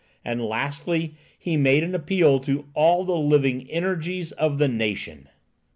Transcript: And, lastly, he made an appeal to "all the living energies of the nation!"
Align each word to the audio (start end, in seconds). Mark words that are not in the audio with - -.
And, 0.25 0.41
lastly, 0.43 1.13
he 1.37 1.57
made 1.57 1.83
an 1.83 1.93
appeal 1.93 2.39
to 2.39 2.65
"all 2.73 3.03
the 3.03 3.13
living 3.19 3.69
energies 3.69 4.31
of 4.31 4.57
the 4.57 4.67
nation!" 4.67 5.29